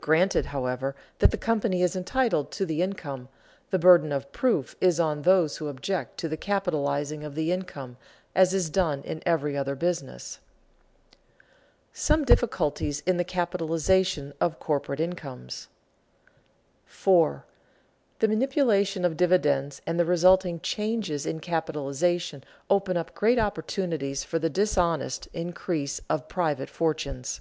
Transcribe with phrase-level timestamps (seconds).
[0.00, 3.28] Granted, however, that the company is entitled to the income,
[3.70, 7.96] the burden of proof is on those who object to the capitalizing of the income
[8.34, 10.40] as is done in every other business.
[11.92, 15.68] [Sidenote: Some difficulties in the capitalization of corporate incomes]
[16.86, 17.44] 4.
[18.18, 24.40] _The manipulation of dividends and the resulting changes in capitalization open up great opportunities for
[24.40, 27.40] the dishonest increase of private fortunes.